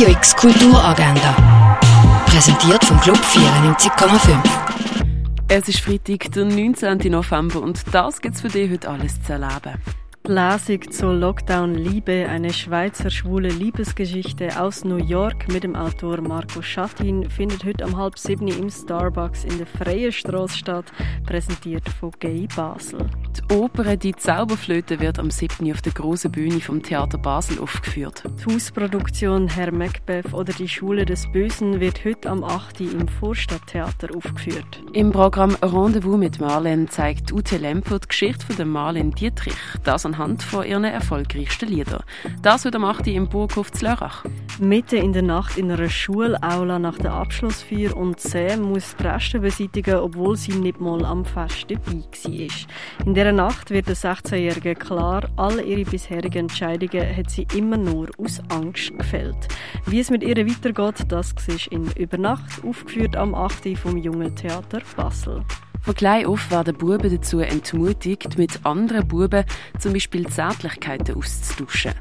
[0.00, 1.78] Radio X Kulturagenda.
[2.24, 4.42] Präsentiert vom Club 94,5.
[5.48, 7.12] Es ist Freitag, der 19.
[7.12, 9.74] November und das gibt's für dich heute alles zu erleben.
[10.26, 16.62] Lesung zur Lockdown Liebe, eine Schweizer schwule Liebesgeschichte aus New York mit dem Autor Marco
[16.62, 20.86] Schattin, findet heute um halb sieben im Starbucks in der Freien Straße statt,
[21.26, 23.06] präsentiert von Gay Basel.
[23.36, 25.70] Die Oper Die Zauberflöte wird am 7.
[25.70, 28.24] auf der grossen Bühne vom Theater Basel aufgeführt.
[28.40, 32.80] Die Hausproduktion Herr Macbeth oder Die Schule des Bösen wird heute am 8.
[32.80, 34.82] im Vorstadttheater aufgeführt.
[34.94, 40.04] Im Programm Rendezvous mit Marlene zeigt Ute Lemper die Geschichte von der Marlene Dietrich, das
[40.04, 42.02] anhand von ihren erfolgreichsten Liedern.
[42.42, 43.06] Das wird am 8.
[43.08, 44.24] im Burghof zu Lörrach.
[44.60, 49.40] Mitten in der Nacht in einer Schulaula nach der Abschlussfeier und Sam muss die Reste
[49.40, 53.06] beseitigen, obwohl sie nicht mal am Fest dabei war.
[53.06, 58.10] In dieser Nacht wird der 16-Jährige klar, alle ihre bisherigen Entscheidungen hat sie immer nur
[58.18, 59.48] aus Angst gefällt.
[59.86, 63.78] Wie es mit ihr weitergeht, das ist in Übernacht aufgeführt am 8.
[63.78, 65.42] vom Jungen Theater Basel.
[65.82, 69.44] Von klein auf werden Buben dazu entmutigt, mit anderen Buben
[69.78, 71.92] zum Beispiel Zärtlichkeiten auszutauschen.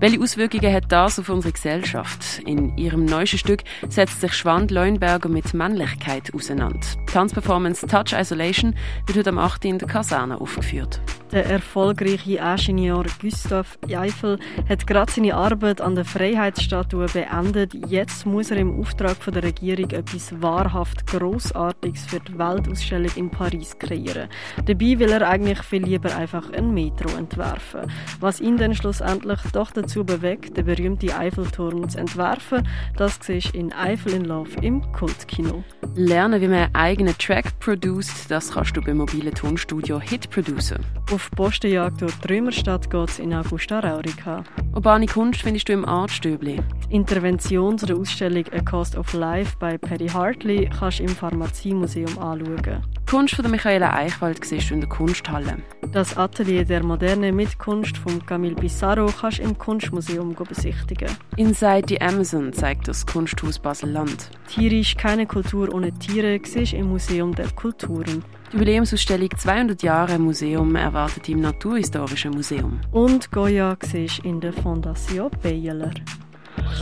[0.00, 2.40] Welche Auswirkungen hat das auf unsere Gesellschaft?
[2.44, 6.80] In ihrem neuesten Stück setzt sich Schwand Leuenberger mit Männlichkeit auseinander.
[7.08, 8.74] Die Tanzperformance Touch Isolation
[9.06, 9.64] wird heute am 8.
[9.66, 11.00] in der Kaserne aufgeführt.
[11.30, 17.74] Der erfolgreiche Ingenieur Gustav Eiffel hat gerade seine Arbeit an der Freiheitsstatue beendet.
[17.86, 23.30] Jetzt muss er im Auftrag von der Regierung etwas wahrhaft Großartiges für die Weltausstellung in
[23.30, 24.30] Paris kreieren.
[24.64, 27.92] Dabei will er eigentlich viel lieber einfach ein Metro entwerfen.
[28.20, 33.74] Was ihn dann schlussendlich doch dazu bewegt, den berühmten Eiffelturm zu entwerfen, das siehst in
[33.74, 35.62] Eiffel in Love im Kultkino.
[36.00, 40.78] Lernen, wie man einen eigenen Track produziert, das kannst du beim mobilen Tonstudio Hit Producer.
[41.10, 44.44] Auf Postenjagd durch die Römerstadt geht es in Augusta Raurica.
[44.72, 46.60] Urbane Kunst findest du im Artstöbli.
[46.88, 51.08] Die Intervention zu der Ausstellung A Cost of Life bei Paddy Hartley kannst du im
[51.08, 52.84] Pharmaziemuseum anschauen.
[53.08, 55.56] Die Kunst von Michaela Eichwald siehst du in der Kunsthalle.
[55.92, 61.08] Das Atelier der Moderne mit Kunst von Camille Pissarro kannst du im Kunstmuseum besichtigen.
[61.36, 64.28] Inside the Amazon zeigt das Kunsthaus Basel-Land.
[64.48, 68.22] Tierisch keine Kultur ohne Tiere siehst im Museum der Kulturen.
[68.52, 72.78] Die Jubiläumsausstellung 200 Jahre Museum erwartet im Naturhistorischen Museum.
[72.92, 75.92] Und Goya siehst in der Fondation Baylor.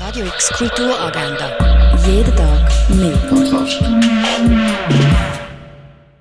[0.00, 1.52] Radio X Kulturagenda.
[2.04, 3.14] Jeden Tag mehr.